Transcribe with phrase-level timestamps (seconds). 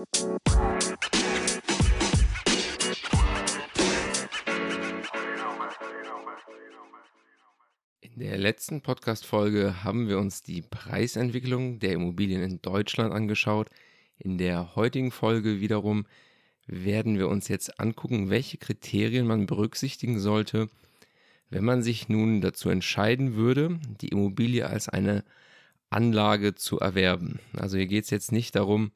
[0.00, 0.06] In
[8.16, 13.68] der letzten Podcast-Folge haben wir uns die Preisentwicklung der Immobilien in Deutschland angeschaut.
[14.18, 16.06] In der heutigen Folge wiederum
[16.66, 20.70] werden wir uns jetzt angucken, welche Kriterien man berücksichtigen sollte,
[21.50, 25.24] wenn man sich nun dazu entscheiden würde, die Immobilie als eine
[25.90, 27.38] Anlage zu erwerben.
[27.52, 28.92] Also hier geht es jetzt nicht darum,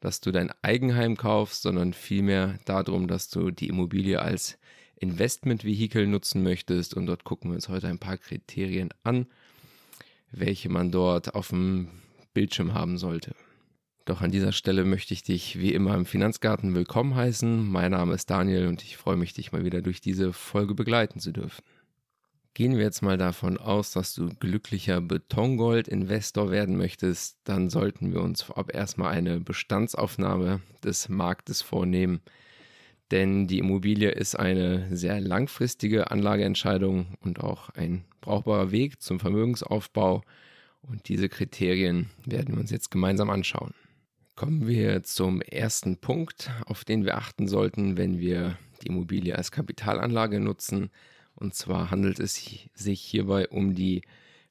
[0.00, 4.58] dass du dein Eigenheim kaufst, sondern vielmehr darum, dass du die Immobilie als
[4.98, 6.94] Investmentvehikel nutzen möchtest.
[6.94, 9.26] Und dort gucken wir uns heute ein paar Kriterien an,
[10.30, 11.88] welche man dort auf dem
[12.34, 13.34] Bildschirm haben sollte.
[14.04, 17.68] Doch an dieser Stelle möchte ich dich wie immer im Finanzgarten willkommen heißen.
[17.68, 21.18] Mein Name ist Daniel und ich freue mich, dich mal wieder durch diese Folge begleiten
[21.18, 21.64] zu dürfen.
[22.56, 28.22] Gehen wir jetzt mal davon aus, dass du glücklicher Betongold-Investor werden möchtest, dann sollten wir
[28.22, 32.22] uns vorab erstmal eine Bestandsaufnahme des Marktes vornehmen.
[33.10, 40.22] Denn die Immobilie ist eine sehr langfristige Anlageentscheidung und auch ein brauchbarer Weg zum Vermögensaufbau.
[40.80, 43.74] Und diese Kriterien werden wir uns jetzt gemeinsam anschauen.
[44.34, 49.50] Kommen wir zum ersten Punkt, auf den wir achten sollten, wenn wir die Immobilie als
[49.50, 50.88] Kapitalanlage nutzen.
[51.36, 52.34] Und zwar handelt es
[52.74, 54.02] sich hierbei um die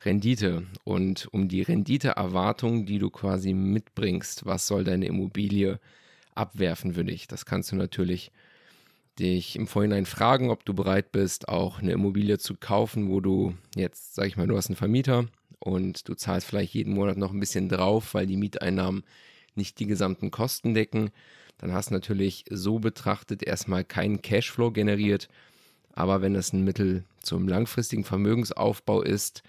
[0.03, 4.45] Rendite und um die Renditeerwartung, die du quasi mitbringst.
[4.45, 5.79] Was soll deine Immobilie
[6.35, 7.27] abwerfen für dich?
[7.27, 8.31] Das kannst du natürlich
[9.17, 13.55] dich im Vorhinein fragen, ob du bereit bist, auch eine Immobilie zu kaufen, wo du
[13.75, 15.25] jetzt, sag ich mal, du hast einen Vermieter
[15.59, 19.03] und du zahlst vielleicht jeden Monat noch ein bisschen drauf, weil die Mieteinnahmen
[19.55, 21.11] nicht die gesamten Kosten decken.
[21.57, 25.29] Dann hast du natürlich so betrachtet erstmal keinen Cashflow generiert
[25.95, 29.41] aber wenn es ein Mittel zum langfristigen Vermögensaufbau ist,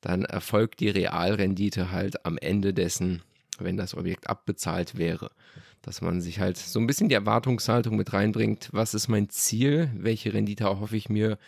[0.00, 3.22] dann erfolgt die Realrendite halt am Ende dessen,
[3.58, 5.30] wenn das Objekt abbezahlt wäre.
[5.82, 9.90] Dass man sich halt so ein bisschen die Erwartungshaltung mit reinbringt, was ist mein Ziel,
[9.94, 11.38] welche Rendite erhoffe ich mir,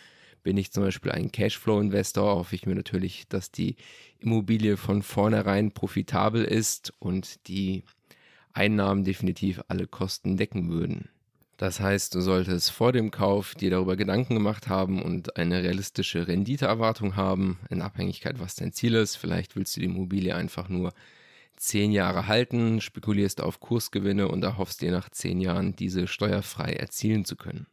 [0.42, 3.76] bin ich zum Beispiel ein Cashflow-Investor, hoffe ich mir natürlich, dass die
[4.18, 7.84] Immobilie von vornherein profitabel ist und die
[8.52, 11.08] Einnahmen definitiv alle Kosten decken würden.
[11.62, 16.26] Das heißt, du solltest vor dem Kauf dir darüber Gedanken gemacht haben und eine realistische
[16.26, 19.14] Renditeerwartung haben, in Abhängigkeit, was dein Ziel ist.
[19.14, 20.92] Vielleicht willst du die Immobilie einfach nur
[21.56, 27.24] zehn Jahre halten, spekulierst auf Kursgewinne und erhoffst dir nach zehn Jahren diese steuerfrei erzielen
[27.24, 27.68] zu können.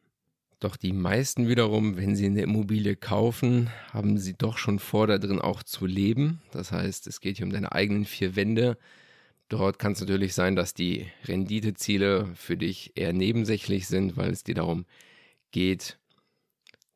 [0.60, 5.18] Doch die meisten wiederum, wenn sie eine Immobilie kaufen, haben sie doch schon vor, da
[5.18, 6.44] drin auch zu leben.
[6.52, 8.78] Das heißt, es geht hier um deine eigenen vier Wände,
[9.50, 14.44] Dort kann es natürlich sein, dass die Renditeziele für dich eher nebensächlich sind, weil es
[14.44, 14.86] dir darum
[15.52, 15.98] geht,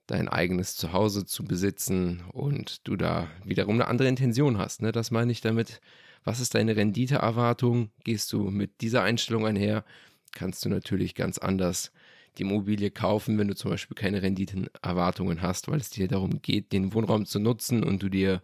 [0.05, 4.83] dein eigenes Zuhause zu besitzen und du da wiederum eine andere Intention hast.
[4.83, 4.91] Ne?
[4.91, 5.81] Das meine ich damit.
[6.23, 7.89] Was ist deine Renditeerwartung?
[8.03, 9.83] Gehst du mit dieser Einstellung einher?
[10.31, 11.91] Kannst du natürlich ganz anders
[12.37, 16.71] die Immobilie kaufen, wenn du zum Beispiel keine Renditenerwartungen hast, weil es dir darum geht,
[16.71, 18.41] den Wohnraum zu nutzen und du dir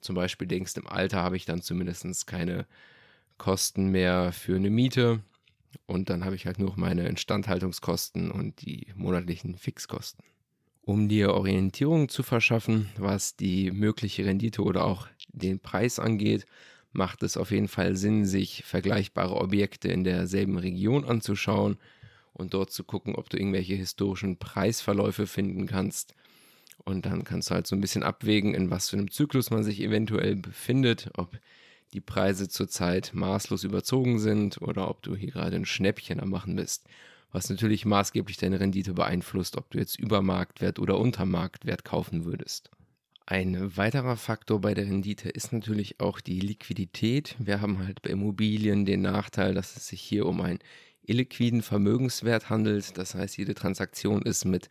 [0.00, 2.66] zum Beispiel denkst, im Alter habe ich dann zumindest keine
[3.38, 5.20] Kosten mehr für eine Miete
[5.86, 10.24] und dann habe ich halt nur noch meine Instandhaltungskosten und die monatlichen Fixkosten.
[10.82, 16.46] Um dir Orientierung zu verschaffen, was die mögliche Rendite oder auch den Preis angeht,
[16.92, 21.76] macht es auf jeden Fall Sinn, sich vergleichbare Objekte in derselben Region anzuschauen
[22.32, 26.14] und dort zu gucken, ob du irgendwelche historischen Preisverläufe finden kannst.
[26.84, 29.64] Und dann kannst du halt so ein bisschen abwägen, in was für einem Zyklus man
[29.64, 31.38] sich eventuell befindet, ob
[31.92, 36.56] die Preise zurzeit maßlos überzogen sind oder ob du hier gerade ein Schnäppchen am Machen
[36.56, 36.86] bist.
[37.30, 42.24] Was natürlich maßgeblich deine Rendite beeinflusst, ob du jetzt über Marktwert oder unter Marktwert kaufen
[42.24, 42.70] würdest.
[43.26, 47.36] Ein weiterer Faktor bei der Rendite ist natürlich auch die Liquidität.
[47.38, 50.60] Wir haben halt bei Immobilien den Nachteil, dass es sich hier um einen
[51.02, 52.96] illiquiden Vermögenswert handelt.
[52.96, 54.70] Das heißt, jede Transaktion ist mit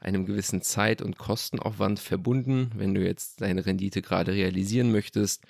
[0.00, 2.72] einem gewissen Zeit- und Kostenaufwand verbunden.
[2.74, 5.42] Wenn du jetzt deine Rendite gerade realisieren möchtest,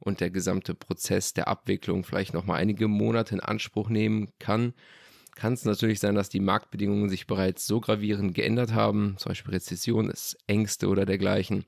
[0.00, 4.74] und der gesamte Prozess der Abwicklung vielleicht noch mal einige Monate in Anspruch nehmen kann,
[5.36, 9.54] kann es natürlich sein, dass die Marktbedingungen sich bereits so gravierend geändert haben, zum Beispiel
[9.54, 10.12] Rezession,
[10.46, 11.64] Ängste oder dergleichen,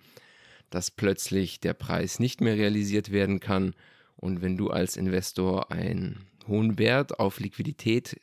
[0.71, 3.75] dass plötzlich der Preis nicht mehr realisiert werden kann.
[4.17, 8.21] Und wenn du als Investor einen hohen Wert auf Liquidität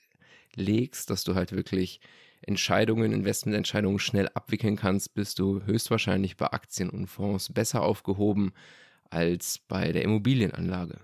[0.55, 1.99] legst, dass du halt wirklich
[2.41, 8.53] Entscheidungen, Investmententscheidungen schnell abwickeln kannst, bist du höchstwahrscheinlich bei Aktien und Fonds besser aufgehoben,
[9.09, 10.99] als bei der Immobilienanlage.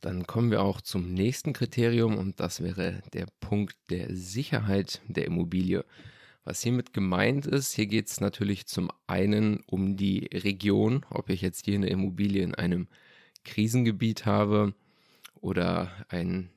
[0.00, 5.24] Dann kommen wir auch zum nächsten Kriterium und das wäre der Punkt der Sicherheit der
[5.24, 5.84] Immobilie.
[6.44, 11.40] Was hiermit gemeint ist, hier geht es natürlich zum einen um die Region, ob ich
[11.40, 12.86] jetzt hier eine Immobilie in einem
[13.44, 14.74] Krisengebiet habe
[15.40, 16.50] oder ein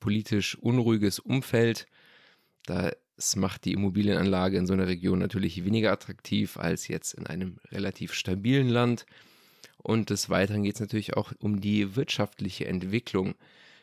[0.00, 1.86] politisch unruhiges Umfeld.
[2.66, 7.58] Das macht die Immobilienanlage in so einer Region natürlich weniger attraktiv als jetzt in einem
[7.70, 9.06] relativ stabilen Land.
[9.82, 13.34] Und des Weiteren geht es natürlich auch um die wirtschaftliche Entwicklung.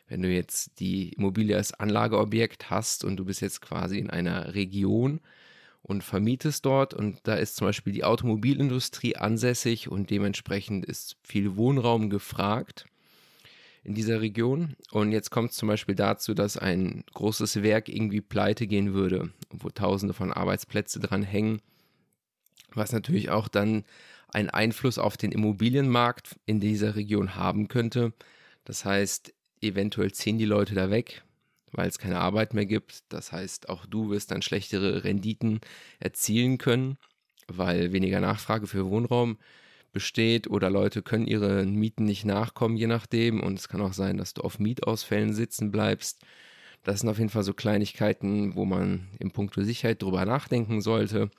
[0.06, 4.54] Wenn du jetzt die Immobilie als Anlageobjekt hast und du bist jetzt quasi in einer
[4.54, 5.20] Region
[5.82, 11.56] und vermietest dort und da ist zum Beispiel die Automobilindustrie ansässig und dementsprechend ist viel
[11.56, 12.86] Wohnraum gefragt
[13.84, 14.76] in dieser Region.
[14.90, 19.30] Und jetzt kommt es zum Beispiel dazu, dass ein großes Werk irgendwie pleite gehen würde,
[19.50, 21.60] wo tausende von Arbeitsplätzen dran hängen,
[22.74, 23.84] was natürlich auch dann
[24.32, 28.12] einen Einfluss auf den Immobilienmarkt in dieser Region haben könnte.
[28.64, 31.22] Das heißt, eventuell ziehen die Leute da weg,
[31.72, 33.04] weil es keine Arbeit mehr gibt.
[33.08, 35.60] Das heißt, auch du wirst dann schlechtere Renditen
[35.98, 36.98] erzielen können,
[37.46, 39.38] weil weniger Nachfrage für Wohnraum
[39.92, 43.40] besteht oder Leute können ihren Mieten nicht nachkommen, je nachdem.
[43.42, 46.20] Und es kann auch sein, dass du auf Mietausfällen sitzen bleibst.
[46.84, 51.30] Das sind auf jeden Fall so Kleinigkeiten, wo man im Punkto Sicherheit drüber nachdenken sollte.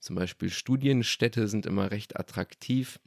[0.00, 2.98] Zum Beispiel Studienstädte sind immer recht attraktiv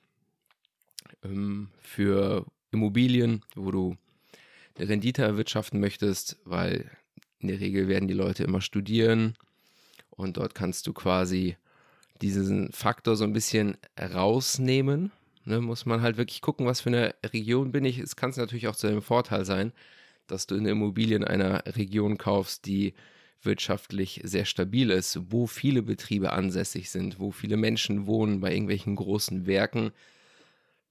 [1.23, 3.97] ähm, für Immobilien, wo du
[4.77, 6.89] eine Rendite erwirtschaften möchtest, weil
[7.39, 9.35] in der Regel werden die Leute immer studieren
[10.11, 11.57] und dort kannst du quasi
[12.21, 15.11] diesen Faktor so ein bisschen rausnehmen.
[15.45, 17.99] Ne, muss man halt wirklich gucken, was für eine Region bin ich.
[17.99, 19.73] Es kann natürlich auch zu einem Vorteil sein,
[20.25, 22.93] dass du eine Immobilie in einer Region kaufst, die
[23.45, 28.95] wirtschaftlich sehr stabil ist, wo viele Betriebe ansässig sind, wo viele Menschen wohnen bei irgendwelchen
[28.95, 29.91] großen Werken.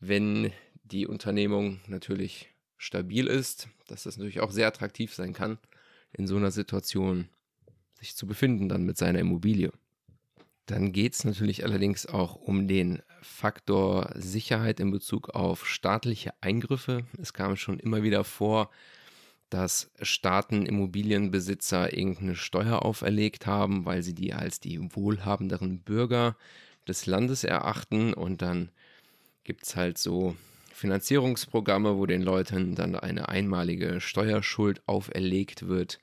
[0.01, 0.53] Wenn
[0.85, 5.59] die Unternehmung natürlich stabil ist, dass das natürlich auch sehr attraktiv sein kann,
[6.13, 7.29] in so einer Situation
[7.99, 9.73] sich zu befinden, dann mit seiner Immobilie.
[10.67, 17.05] Dann geht es natürlich allerdings auch um den Faktor Sicherheit in Bezug auf staatliche Eingriffe.
[17.21, 18.71] Es kam schon immer wieder vor,
[19.53, 26.37] dass Staaten Immobilienbesitzer irgendeine Steuer auferlegt haben, weil sie die als die wohlhabenderen Bürger
[26.89, 28.15] des Landes erachten.
[28.15, 28.71] Und dann
[29.45, 30.37] gibt es halt so
[30.73, 35.99] Finanzierungsprogramme, wo den Leuten dann eine einmalige Steuerschuld auferlegt wird.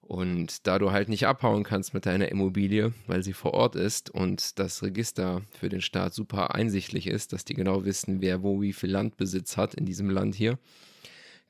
[0.00, 4.10] Und da du halt nicht abhauen kannst mit deiner Immobilie, weil sie vor Ort ist
[4.10, 8.60] und das Register für den Staat super einsichtlich ist, dass die genau wissen, wer wo
[8.60, 10.58] wie viel Landbesitz hat in diesem Land hier,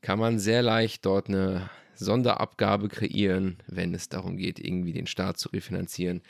[0.04, 5.38] kann man sehr leicht dort eine Sonderabgabe kreieren, wenn es darum geht, irgendwie den Staat
[5.38, 6.20] zu refinanzieren.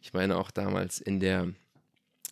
[0.00, 1.48] Ich meine auch damals in der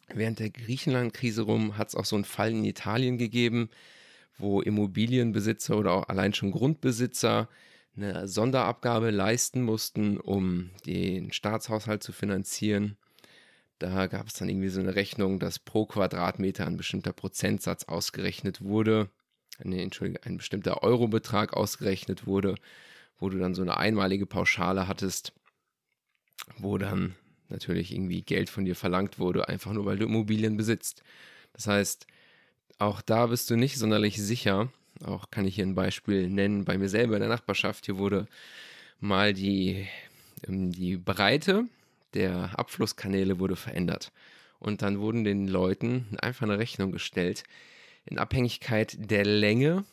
[0.06, 3.70] während der Griechenland-Krise rum hat es auch so einen Fall in Italien gegeben,
[4.38, 7.48] wo Immobilienbesitzer oder auch allein schon Grundbesitzer
[7.96, 12.96] eine Sonderabgabe leisten mussten, um den Staatshaushalt zu finanzieren.
[13.80, 18.62] Da gab es dann irgendwie so eine Rechnung, dass pro Quadratmeter ein bestimmter Prozentsatz ausgerechnet
[18.62, 19.10] wurde
[19.62, 22.56] nee, Entschuldige, ein bestimmter Eurobetrag ausgerechnet wurde,
[23.18, 25.32] wo du dann so eine einmalige Pauschale hattest,
[26.58, 27.14] wo dann
[27.48, 31.02] natürlich irgendwie Geld von dir verlangt wurde, einfach nur weil du Immobilien besitzt.
[31.52, 32.06] Das heißt,
[32.78, 34.72] auch da bist du nicht sonderlich sicher.
[35.04, 36.64] Auch kann ich hier ein Beispiel nennen.
[36.64, 38.26] Bei mir selber in der Nachbarschaft, hier wurde
[39.00, 39.86] mal die,
[40.46, 41.64] ähm, die Breite
[42.14, 44.12] der Abflusskanäle wurde verändert.
[44.58, 47.44] Und dann wurden den Leuten einfach eine Rechnung gestellt,
[48.06, 49.84] in Abhängigkeit der Länge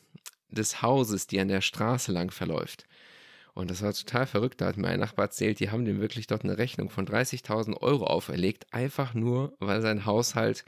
[0.49, 2.85] des Hauses, die an der Straße lang verläuft.
[3.53, 4.61] Und das war total verrückt.
[4.61, 7.81] Da hat mir ein Nachbar erzählt, die haben dem wirklich dort eine Rechnung von 30.000
[7.81, 10.63] Euro auferlegt, einfach nur, weil sein Haushalt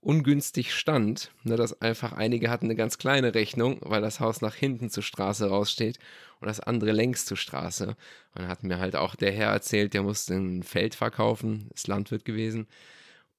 [0.00, 1.30] ungünstig stand.
[1.42, 5.02] Ne, dass einfach einige hatten eine ganz kleine Rechnung, weil das Haus nach hinten zur
[5.02, 5.98] Straße raussteht
[6.40, 7.88] und das andere längs zur Straße.
[7.88, 7.96] Und
[8.34, 12.24] dann hat mir halt auch der Herr erzählt, der musste ein Feld verkaufen, ist Landwirt
[12.24, 12.66] gewesen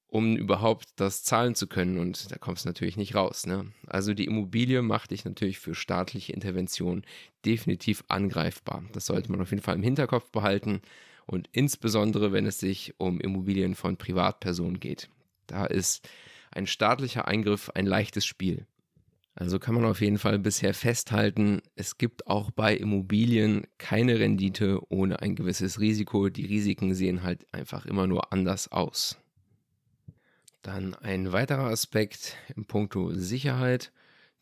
[0.07, 1.97] um überhaupt das zahlen zu können.
[1.97, 3.45] Und da kommst du natürlich nicht raus.
[3.45, 3.71] Ne?
[3.87, 7.05] Also die Immobilie macht dich natürlich für staatliche Interventionen
[7.45, 8.83] definitiv angreifbar.
[8.93, 10.81] Das sollte man auf jeden Fall im Hinterkopf behalten.
[11.25, 15.09] Und insbesondere, wenn es sich um Immobilien von Privatpersonen geht.
[15.47, 16.07] Da ist
[16.51, 18.65] ein staatlicher Eingriff ein leichtes Spiel.
[19.37, 24.79] Also kann man auf jeden Fall bisher festhalten, es gibt auch bei Immobilien keine Rendite
[24.89, 26.29] ohne ein gewisses Risiko.
[26.29, 29.17] Die Risiken sehen halt einfach immer nur anders aus.
[30.65, 33.91] Dann ein weiterer Aspekt im Punkto Sicherheit,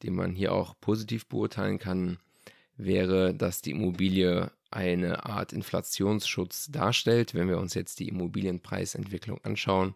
[0.04, 2.18] den man hier auch positiv beurteilen kann,
[2.78, 7.34] wäre, dass die Immobilie eine Art Inflationsschutz darstellt.
[7.34, 9.96] Wenn wir uns jetzt die Immobilienpreisentwicklung anschauen,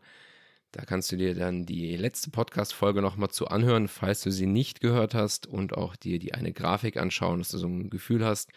[0.74, 4.82] da kannst du dir dann die letzte Podcast-Folge nochmal zu anhören, falls du sie nicht
[4.82, 8.52] gehört hast und auch dir die eine Grafik anschauen, dass du so ein Gefühl hast,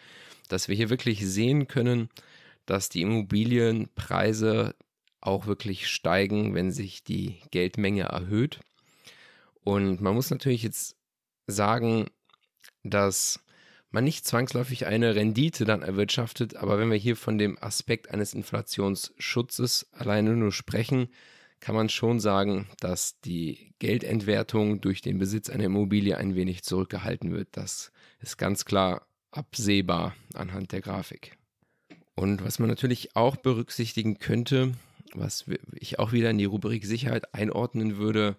[0.49, 2.09] dass wir hier wirklich sehen können,
[2.65, 4.75] dass die Immobilienpreise
[5.21, 8.59] auch wirklich steigen, wenn sich die Geldmenge erhöht.
[9.63, 10.95] Und man muss natürlich jetzt
[11.47, 12.07] sagen,
[12.83, 13.39] dass
[13.91, 18.33] man nicht zwangsläufig eine Rendite dann erwirtschaftet, aber wenn wir hier von dem Aspekt eines
[18.33, 21.09] Inflationsschutzes alleine nur sprechen,
[21.59, 27.31] kann man schon sagen, dass die Geldentwertung durch den Besitz einer Immobilie ein wenig zurückgehalten
[27.31, 27.49] wird.
[27.51, 31.37] Das ist ganz klar absehbar anhand der Grafik.
[32.15, 34.73] Und was man natürlich auch berücksichtigen könnte,
[35.15, 38.37] was ich auch wieder in die Rubrik Sicherheit einordnen würde,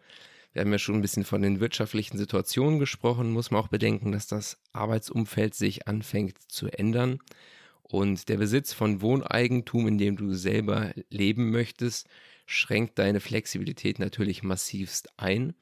[0.53, 4.13] wir haben ja schon ein bisschen von den wirtschaftlichen Situationen gesprochen, muss man auch bedenken,
[4.13, 7.21] dass das Arbeitsumfeld sich anfängt zu ändern.
[7.83, 12.07] Und der Besitz von Wohneigentum, in dem du selber leben möchtest,
[12.45, 15.55] schränkt deine Flexibilität natürlich massivst ein.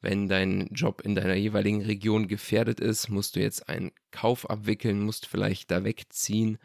[0.00, 5.02] Wenn dein Job in deiner jeweiligen Region gefährdet ist, musst du jetzt einen Kauf abwickeln,
[5.02, 6.58] musst vielleicht da wegziehen.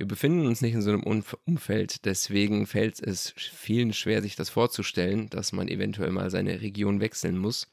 [0.00, 1.02] Wir befinden uns nicht in so einem
[1.44, 7.02] Umfeld, deswegen fällt es vielen schwer, sich das vorzustellen, dass man eventuell mal seine Region
[7.02, 7.70] wechseln muss,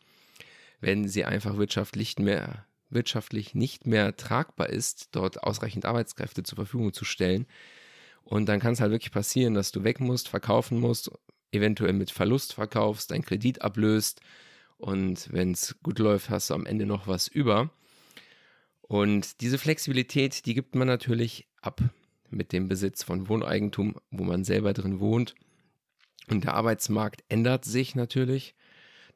[0.81, 6.91] wenn sie einfach wirtschaftlich, mehr, wirtschaftlich nicht mehr tragbar ist, dort ausreichend Arbeitskräfte zur Verfügung
[6.91, 7.48] zu stellen.
[8.25, 11.10] Und dann kann es halt wirklich passieren, dass du weg musst, verkaufen musst,
[11.53, 14.19] eventuell mit Verlust verkaufst, deinen Kredit ablöst
[14.75, 17.69] und wenn es gut läuft, hast du am Ende noch was über.
[18.81, 21.81] Und diese Flexibilität, die gibt man natürlich ab
[22.29, 25.36] mit dem Besitz von Wohneigentum, wo man selber drin wohnt.
[26.29, 28.55] Und der Arbeitsmarkt ändert sich natürlich,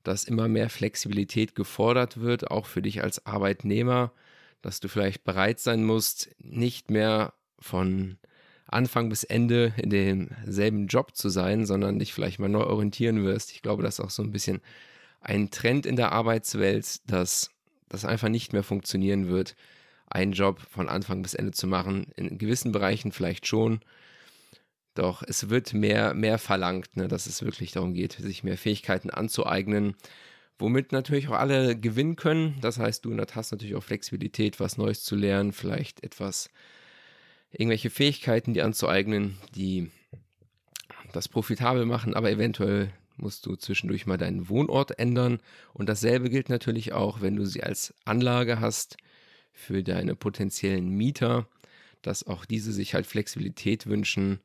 [0.04, 4.12] dass immer mehr Flexibilität gefordert wird, auch für dich als Arbeitnehmer,
[4.62, 8.18] dass du vielleicht bereit sein musst, nicht mehr von
[8.66, 13.52] Anfang bis Ende in demselben Job zu sein, sondern dich vielleicht mal neu orientieren wirst.
[13.52, 14.62] Ich glaube, das ist auch so ein bisschen
[15.20, 17.52] ein Trend in der Arbeitswelt, dass
[17.90, 19.56] das einfach nicht mehr funktionieren wird,
[20.12, 22.08] einen Job von Anfang bis Ende zu machen.
[22.16, 23.82] In gewissen Bereichen vielleicht schon.
[24.94, 29.10] Doch es wird mehr, mehr verlangt, ne, dass es wirklich darum geht, sich mehr Fähigkeiten
[29.10, 29.96] anzueignen,
[30.60, 32.58] womit natürlich auch alle gewinnen können.
[32.62, 36.50] Das heißt, du hast natürlich auch Flexibilität, was Neues zu lernen, vielleicht etwas,
[37.52, 39.92] irgendwelche Fähigkeiten, die anzueignen, die
[41.14, 45.40] das profitabel machen, aber eventuell musst du zwischendurch mal deinen Wohnort ändern.
[45.74, 48.98] Und dasselbe gilt natürlich auch, wenn du sie als Anlage hast
[49.54, 51.48] für deine potenziellen Mieter,
[52.02, 54.40] dass auch diese sich halt Flexibilität wünschen.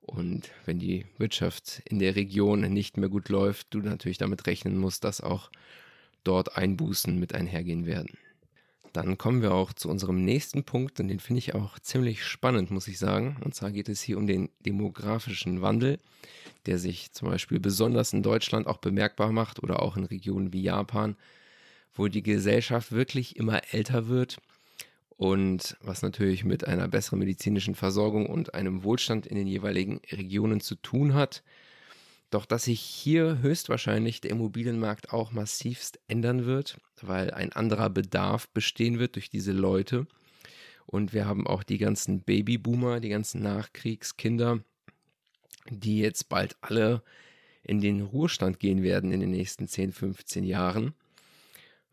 [0.00, 4.76] Und wenn die Wirtschaft in der Region nicht mehr gut läuft, du natürlich damit rechnen
[4.76, 5.50] musst, dass auch
[6.24, 8.18] dort Einbußen mit einhergehen werden.
[8.92, 12.72] Dann kommen wir auch zu unserem nächsten Punkt und den finde ich auch ziemlich spannend,
[12.72, 13.36] muss ich sagen.
[13.44, 16.00] Und zwar geht es hier um den demografischen Wandel,
[16.66, 20.62] der sich zum Beispiel besonders in Deutschland auch bemerkbar macht oder auch in Regionen wie
[20.62, 21.16] Japan,
[21.94, 24.38] wo die Gesellschaft wirklich immer älter wird
[25.20, 30.60] und was natürlich mit einer besseren medizinischen Versorgung und einem Wohlstand in den jeweiligen Regionen
[30.62, 31.42] zu tun hat.
[32.30, 38.48] Doch dass sich hier höchstwahrscheinlich der Immobilienmarkt auch massivst ändern wird, weil ein anderer Bedarf
[38.48, 40.06] bestehen wird durch diese Leute.
[40.86, 44.60] Und wir haben auch die ganzen Babyboomer, die ganzen Nachkriegskinder,
[45.68, 47.02] die jetzt bald alle
[47.62, 50.94] in den Ruhestand gehen werden in den nächsten 10, 15 Jahren.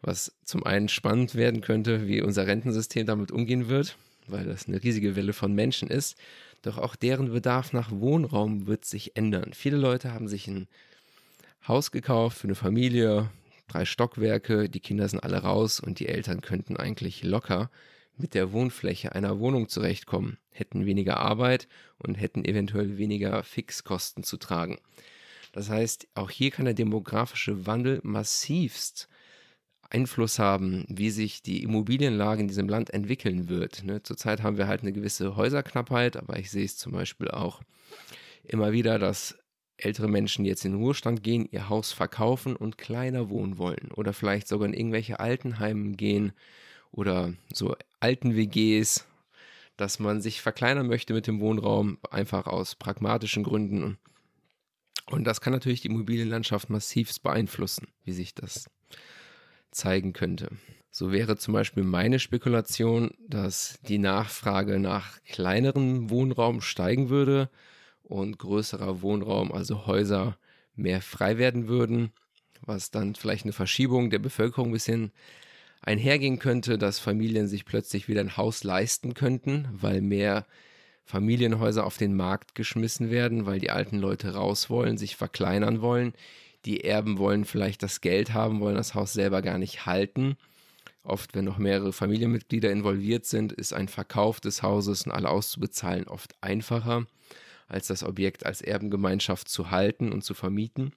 [0.02, 4.84] Was zum einen spannend werden könnte, wie unser Rentensystem damit umgehen wird, weil das eine
[4.84, 6.18] riesige Welle von Menschen ist.
[6.62, 9.52] Doch auch deren Bedarf nach Wohnraum wird sich ändern.
[9.54, 10.68] Viele Leute haben sich ein
[11.68, 13.30] Haus gekauft für eine Familie,
[13.68, 17.70] drei Stockwerke, die Kinder sind alle raus und die Eltern könnten eigentlich locker
[18.18, 24.38] mit der Wohnfläche einer Wohnung zurechtkommen, hätten weniger Arbeit und hätten eventuell weniger Fixkosten zu
[24.38, 24.80] tragen.
[25.52, 29.08] Das heißt, auch hier kann der demografische Wandel massivst
[29.90, 33.84] Einfluss haben, wie sich die Immobilienlage in diesem Land entwickeln wird.
[33.84, 34.04] Ne?
[34.04, 37.62] Zurzeit haben wir halt eine gewisse Häuserknappheit, aber ich sehe es zum Beispiel auch
[38.44, 39.38] immer wieder, dass
[39.78, 44.12] ältere Menschen jetzt in den Ruhestand gehen, ihr Haus verkaufen und kleiner wohnen wollen oder
[44.12, 46.34] vielleicht sogar in irgendwelche Altenheimen gehen
[46.92, 49.06] oder so alten WGs,
[49.78, 53.98] dass man sich verkleinern möchte mit dem Wohnraum, einfach aus pragmatischen Gründen.
[55.06, 58.70] Und das kann natürlich die Immobilienlandschaft massivst beeinflussen, wie sich das
[59.72, 60.50] zeigen könnte.
[60.90, 67.50] So wäre zum Beispiel meine Spekulation, dass die Nachfrage nach kleinerem Wohnraum steigen würde
[68.04, 70.38] und größerer Wohnraum, also Häuser,
[70.76, 72.12] mehr frei werden würden,
[72.62, 75.12] was dann vielleicht eine Verschiebung der Bevölkerung ein bisschen
[75.82, 80.46] einhergehen könnte, dass Familien sich plötzlich wieder ein Haus leisten könnten, weil mehr
[81.04, 86.14] Familienhäuser auf den Markt geschmissen werden, weil die alten Leute raus wollen, sich verkleinern wollen,
[86.68, 90.36] die Erben wollen vielleicht das Geld haben, wollen das Haus selber gar nicht halten.
[91.02, 96.08] Oft, wenn noch mehrere Familienmitglieder involviert sind, ist ein Verkauf des Hauses und alle auszubezahlen
[96.08, 97.08] oft einfacher,
[97.68, 100.92] als das Objekt als Erbengemeinschaft zu halten und zu vermieten.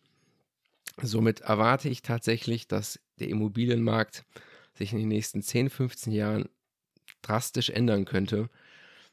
[1.01, 4.25] Somit erwarte ich tatsächlich, dass der Immobilienmarkt
[4.75, 6.49] sich in den nächsten 10, 15 Jahren
[7.23, 8.51] drastisch ändern könnte,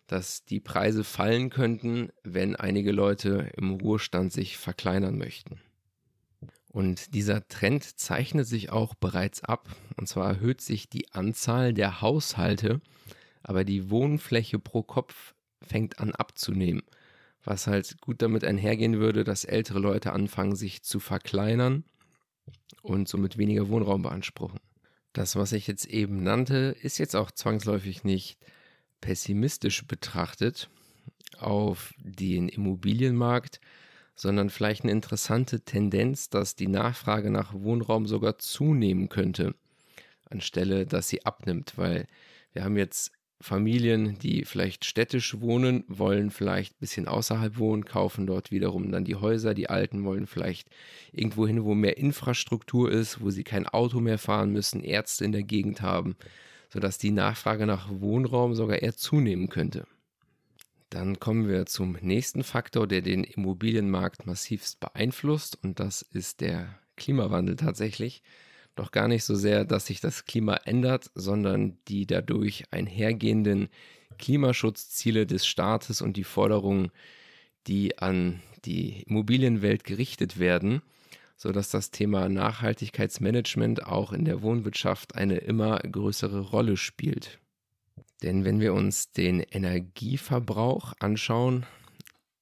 [0.07, 5.61] dass die Preise fallen könnten, wenn einige Leute im Ruhestand sich verkleinern möchten.
[6.77, 9.67] Und dieser Trend zeichnet sich auch bereits ab.
[9.95, 12.81] Und zwar erhöht sich die Anzahl der Haushalte,
[13.41, 16.83] aber die Wohnfläche pro Kopf fängt an abzunehmen.
[17.43, 21.83] Was halt gut damit einhergehen würde, dass ältere Leute anfangen, sich zu verkleinern
[22.83, 24.59] und somit weniger Wohnraum beanspruchen.
[25.13, 28.37] Das, was ich jetzt eben nannte, ist jetzt auch zwangsläufig nicht
[29.01, 30.69] pessimistisch betrachtet
[31.39, 33.61] auf den Immobilienmarkt,
[34.17, 39.53] sondern vielleicht eine interessante Tendenz, dass die Nachfrage nach Wohnraum sogar zunehmen könnte,
[40.29, 42.07] anstelle dass sie abnimmt, weil
[42.51, 48.25] wir haben jetzt Familien, die vielleicht städtisch wohnen, wollen vielleicht ein bisschen außerhalb wohnen, kaufen
[48.25, 49.53] dort wiederum dann die Häuser.
[49.53, 50.69] Die Alten wollen vielleicht
[51.11, 55.33] irgendwo hin, wo mehr Infrastruktur ist, wo sie kein Auto mehr fahren müssen, Ärzte in
[55.33, 56.15] der Gegend haben,
[56.69, 59.85] sodass die Nachfrage nach Wohnraum sogar eher zunehmen könnte.
[60.89, 66.79] Dann kommen wir zum nächsten Faktor, der den Immobilienmarkt massivst beeinflusst, und das ist der
[66.95, 68.23] Klimawandel tatsächlich.
[68.75, 73.69] Doch gar nicht so sehr, dass sich das Klima ändert, sondern die dadurch einhergehenden
[74.17, 76.91] Klimaschutzziele des Staates und die Forderungen,
[77.67, 80.81] die an die Immobilienwelt gerichtet werden,
[81.35, 87.39] sodass das Thema Nachhaltigkeitsmanagement auch in der Wohnwirtschaft eine immer größere Rolle spielt.
[88.23, 91.65] Denn wenn wir uns den Energieverbrauch anschauen,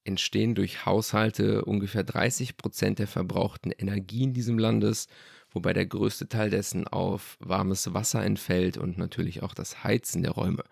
[0.05, 5.07] entstehen durch Haushalte ungefähr 30 Prozent der verbrauchten Energie in diesem Landes,
[5.51, 10.31] wobei der größte Teil dessen auf warmes Wasser entfällt und natürlich auch das Heizen der
[10.31, 10.63] Räume.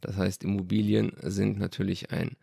[0.00, 2.36] Das heißt, Immobilien sind natürlich ein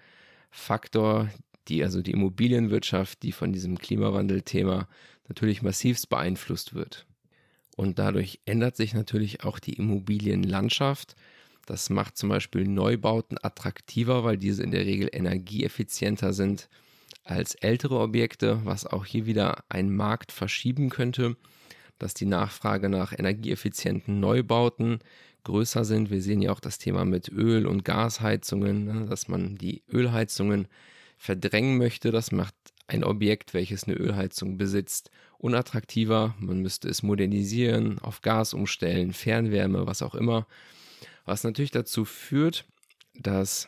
[0.52, 1.30] Faktor,
[1.68, 4.88] die also die Immobilienwirtschaft, die von diesem Klimawandelthema
[5.28, 7.06] natürlich massivst beeinflusst wird.
[7.76, 11.16] Und dadurch ändert sich natürlich auch die Immobilienlandschaft.
[11.66, 16.70] Das macht zum Beispiel Neubauten attraktiver, weil diese in der Regel energieeffizienter sind
[17.24, 21.36] als ältere Objekte, was auch hier wieder einen Markt verschieben könnte,
[21.98, 25.00] dass die Nachfrage nach energieeffizienten Neubauten
[25.44, 26.12] größer sind.
[26.12, 30.68] Wir sehen ja auch das Thema mit Öl- und Gasheizungen, ne, dass man die Ölheizungen
[31.18, 32.12] verdrängen möchte.
[32.12, 32.56] Das macht
[32.88, 36.36] ein Objekt, welches eine Ölheizung besitzt, unattraktiver.
[36.40, 40.46] Man müsste es modernisieren, auf Gas umstellen, Fernwärme, was auch immer.
[41.26, 42.66] Was natürlich dazu führt,
[43.14, 43.68] dass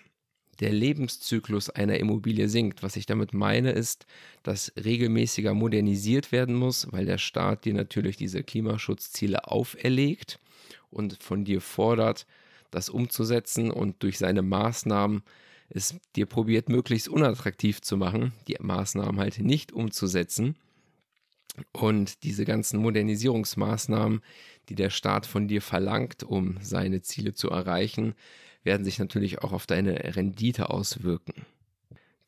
[0.60, 2.84] der Lebenszyklus einer Immobilie sinkt.
[2.84, 4.06] Was ich damit meine, ist,
[4.44, 10.40] dass regelmäßiger modernisiert werden muss, weil der Staat dir natürlich diese Klimaschutzziele auferlegt
[10.90, 12.26] und von dir fordert,
[12.72, 15.24] das umzusetzen und durch seine Maßnahmen
[15.70, 20.56] es dir probiert, möglichst unattraktiv zu machen, die Maßnahmen halt nicht umzusetzen.
[21.72, 24.22] Und diese ganzen Modernisierungsmaßnahmen,
[24.70, 28.16] die der Staat von dir verlangt, um seine Ziele zu erreichen,
[28.64, 31.46] werden sich natürlich auch auf deine Rendite auswirken.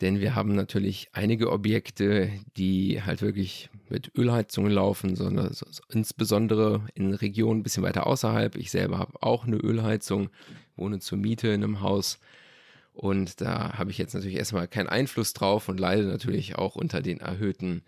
[0.01, 5.53] Denn wir haben natürlich einige Objekte, die halt wirklich mit Ölheizungen laufen, sondern
[5.89, 8.55] insbesondere in Regionen ein bisschen weiter außerhalb.
[8.55, 10.29] Ich selber habe auch eine Ölheizung,
[10.77, 12.19] wohne zur Miete in einem Haus.
[12.93, 17.01] Und da habe ich jetzt natürlich erstmal keinen Einfluss drauf und leide natürlich auch unter
[17.01, 17.81] den erhöhten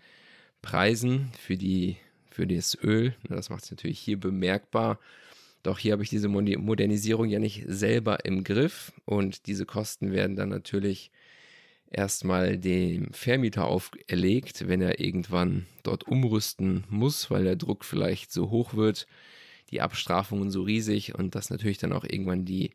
[0.62, 1.96] Preisen für, die,
[2.30, 3.14] für das Öl.
[3.28, 4.98] Das macht es natürlich hier bemerkbar.
[5.62, 10.34] Doch hier habe ich diese Modernisierung ja nicht selber im Griff und diese Kosten werden
[10.34, 11.12] dann natürlich
[11.88, 18.50] erstmal dem Vermieter auferlegt, wenn er irgendwann dort umrüsten muss, weil der Druck vielleicht so
[18.50, 19.06] hoch wird,
[19.70, 22.72] die Abstrafungen so riesig und dass natürlich dann auch irgendwann die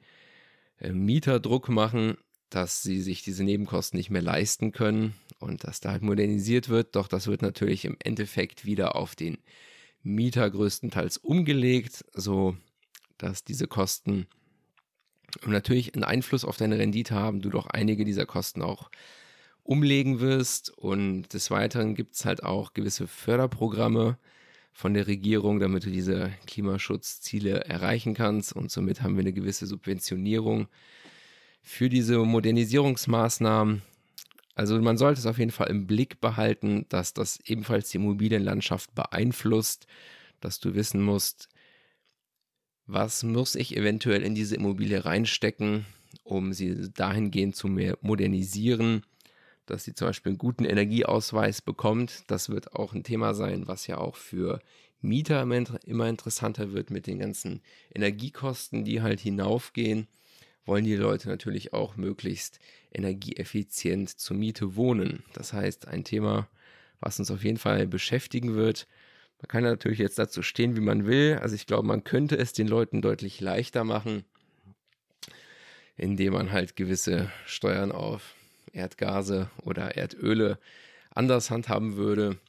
[0.80, 2.17] äh, Mieter Druck machen,
[2.50, 6.96] dass sie sich diese Nebenkosten nicht mehr leisten können und dass da halt modernisiert wird.
[6.96, 9.38] Doch das wird natürlich im Endeffekt wieder auf den
[10.04, 12.56] Mieter größtenteils umgelegt, so
[13.18, 14.28] dass diese Kosten
[15.46, 18.90] natürlich einen Einfluss auf deine Rendite haben, du doch einige dieser Kosten auch
[19.64, 20.70] umlegen wirst.
[20.70, 24.18] Und des Weiteren gibt es halt auch gewisse Förderprogramme
[24.72, 28.54] von der Regierung, damit du diese Klimaschutzziele erreichen kannst.
[28.54, 30.68] Und somit haben wir eine gewisse Subventionierung
[31.67, 33.82] für diese Modernisierungsmaßnahmen.
[34.56, 38.95] Also man sollte es auf jeden Fall im Blick behalten, dass das ebenfalls die Immobilienlandschaft
[38.95, 39.86] beeinflusst,
[40.39, 41.49] dass du wissen musst,
[42.86, 45.86] was muss ich eventuell in diese Immobilie reinstecken,
[46.23, 49.06] um sie dahingehend zu modernisieren,
[49.65, 52.23] dass sie zum Beispiel einen guten Energieausweis bekommt.
[52.27, 54.62] Das wird auch ein Thema sein, was ja auch für
[55.01, 55.41] Mieter
[55.84, 57.62] immer interessanter wird mit den ganzen
[57.93, 60.08] Energiekosten, die halt hinaufgehen.
[60.67, 62.60] Wollen die Leute natürlich auch möglichst
[62.93, 65.23] energieeffizient zur Miete wohnen.
[65.34, 66.49] Das heißt, ein Thema,
[66.99, 68.86] was uns auf jeden Fall beschäftigen wird.
[69.41, 71.39] Man kann natürlich jetzt dazu stehen, wie man will.
[71.41, 74.25] Also ich glaube, man könnte es den Leuten deutlich leichter machen,
[75.95, 78.36] indem man halt gewisse Steuern auf
[78.73, 80.60] Erdgase oder Erdöle
[81.12, 82.39] anders handhaben würde.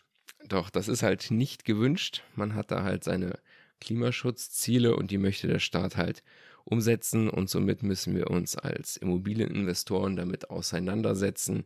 [0.48, 2.24] Doch das ist halt nicht gewünscht.
[2.34, 3.38] Man hat da halt seine
[3.80, 6.24] Klimaschutzziele und die möchte der Staat halt
[6.68, 11.64] umsetzen und somit müssen wir uns als Immobilieninvestoren damit auseinandersetzen,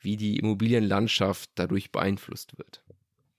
[0.00, 2.82] wie die Immobilienlandschaft dadurch beeinflusst wird.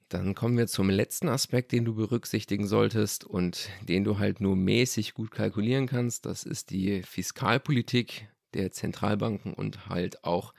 [0.09, 4.55] Dann kommen wir zum letzten Aspekt, den du berücksichtigen solltest und den du halt nur
[4.55, 6.25] mäßig gut kalkulieren kannst.
[6.25, 10.53] Das ist die Fiskalpolitik der Zentralbanken und halt auch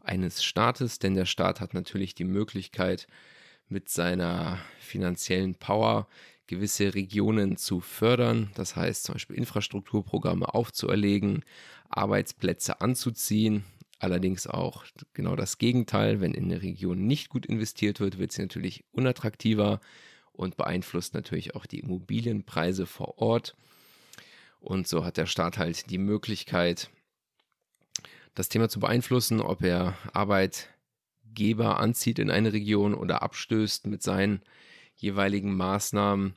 [0.00, 3.06] eines Staates, denn der Staat hat natürlich die Möglichkeit,
[3.68, 6.06] mit seiner finanziellen Power
[6.46, 11.44] gewisse Regionen zu fördern, das heißt zum Beispiel Infrastrukturprogramme aufzuerlegen,
[11.88, 13.64] Arbeitsplätze anzuziehen,
[13.98, 18.42] allerdings auch genau das Gegenteil, wenn in eine Region nicht gut investiert wird, wird sie
[18.42, 19.80] natürlich unattraktiver
[20.32, 23.56] und beeinflusst natürlich auch die Immobilienpreise vor Ort.
[24.60, 26.90] Und so hat der Staat halt die Möglichkeit,
[28.34, 34.42] das Thema zu beeinflussen, ob er Arbeitgeber anzieht in eine Region oder abstößt mit seinen
[34.96, 36.34] jeweiligen Maßnahmen.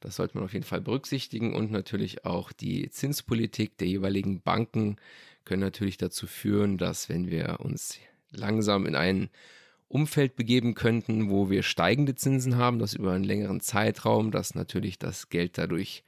[0.00, 4.96] Das sollte man auf jeden Fall berücksichtigen und natürlich auch die Zinspolitik der jeweiligen Banken
[5.44, 7.98] können natürlich dazu führen, dass wenn wir uns
[8.30, 9.30] langsam in ein
[9.88, 14.98] Umfeld begeben könnten, wo wir steigende Zinsen haben, das über einen längeren Zeitraum, dass natürlich
[14.98, 16.04] das Geld dadurch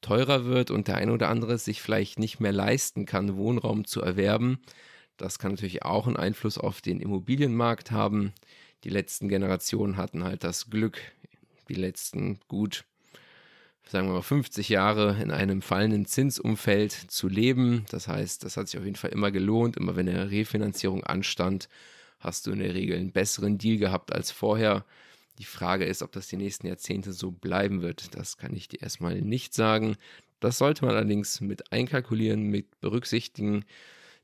[0.00, 3.84] teurer wird und der eine oder andere es sich vielleicht nicht mehr leisten kann, Wohnraum
[3.84, 4.58] zu erwerben.
[5.16, 8.32] Das kann natürlich auch einen Einfluss auf den Immobilienmarkt haben.
[8.84, 11.00] Die letzten Generationen hatten halt das Glück,
[11.68, 12.84] die letzten gut,
[13.86, 17.84] sagen wir mal, 50 Jahre in einem fallenden Zinsumfeld zu leben.
[17.90, 19.76] Das heißt, das hat sich auf jeden Fall immer gelohnt.
[19.76, 21.68] Immer wenn eine Refinanzierung anstand,
[22.20, 24.84] hast du in der Regel einen besseren Deal gehabt als vorher.
[25.38, 28.14] Die Frage ist, ob das die nächsten Jahrzehnte so bleiben wird.
[28.16, 29.96] Das kann ich dir erstmal nicht sagen.
[30.40, 33.64] Das sollte man allerdings mit einkalkulieren, mit berücksichtigen.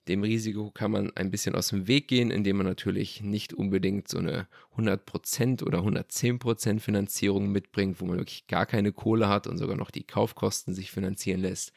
[0.09, 4.09] Dem Risiko kann man ein bisschen aus dem Weg gehen, indem man natürlich nicht unbedingt
[4.09, 9.57] so eine 100% oder 110% Finanzierung mitbringt, wo man wirklich gar keine Kohle hat und
[9.57, 11.73] sogar noch die Kaufkosten sich finanzieren lässt.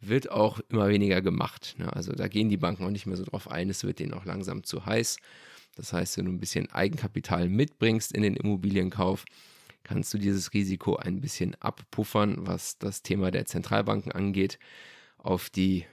[0.00, 1.76] Wird auch immer weniger gemacht.
[1.78, 1.90] Ne?
[1.90, 4.26] Also da gehen die Banken auch nicht mehr so drauf ein, es wird denen auch
[4.26, 5.16] langsam zu heiß.
[5.76, 9.24] Das heißt, wenn du ein bisschen Eigenkapital mitbringst in den Immobilienkauf,
[9.84, 14.58] kannst du dieses Risiko ein bisschen abpuffern, was das Thema der Zentralbanken angeht.
[15.18, 15.86] Auf die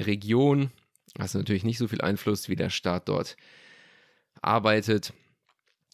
[0.00, 0.70] Region.
[1.18, 3.36] Hast natürlich nicht so viel Einfluss, wie der Staat dort
[4.40, 5.12] arbeitet,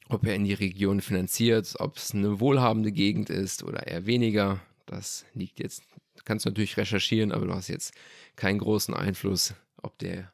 [0.08, 4.60] ob er in die Region finanziert, ob es eine wohlhabende Gegend ist oder eher weniger.
[4.86, 5.82] Das liegt jetzt,
[6.24, 7.94] kannst du natürlich recherchieren, aber du hast jetzt
[8.36, 10.32] keinen großen Einfluss, ob der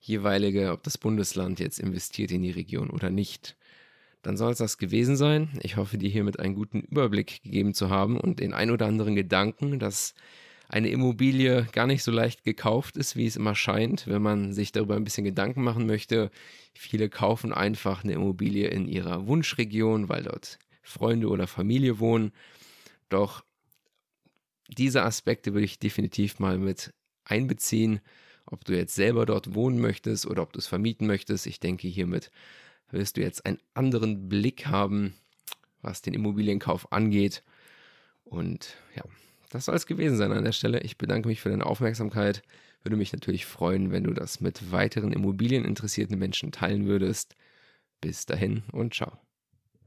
[0.00, 3.56] jeweilige, ob das Bundesland jetzt investiert in die Region oder nicht.
[4.22, 5.50] Dann soll es das gewesen sein.
[5.62, 9.14] Ich hoffe, dir hiermit einen guten Überblick gegeben zu haben und den ein oder anderen
[9.14, 10.14] Gedanken, dass
[10.68, 14.72] eine Immobilie gar nicht so leicht gekauft ist, wie es immer scheint, wenn man sich
[14.72, 16.30] darüber ein bisschen Gedanken machen möchte.
[16.74, 22.32] Viele kaufen einfach eine Immobilie in ihrer Wunschregion, weil dort Freunde oder Familie wohnen.
[23.08, 23.44] Doch
[24.68, 26.92] diese Aspekte würde ich definitiv mal mit
[27.24, 28.00] einbeziehen,
[28.46, 31.46] ob du jetzt selber dort wohnen möchtest oder ob du es vermieten möchtest.
[31.46, 32.30] Ich denke, hiermit
[32.90, 35.14] wirst du jetzt einen anderen Blick haben,
[35.82, 37.42] was den Immobilienkauf angeht.
[38.24, 39.02] Und ja,
[39.56, 40.80] das soll es gewesen sein an der Stelle.
[40.80, 42.42] Ich bedanke mich für deine Aufmerksamkeit.
[42.82, 47.34] Würde mich natürlich freuen, wenn du das mit weiteren Immobilieninteressierten Menschen teilen würdest.
[48.00, 49.25] Bis dahin und ciao.